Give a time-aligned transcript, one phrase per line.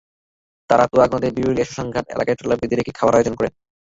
[0.69, 3.53] তাঁরা তুরাগ নদের বিরুলিয়া শ্মশানঘাট এলাকায় ট্রলার বেঁধে খাওয়ার আয়োজন করেন।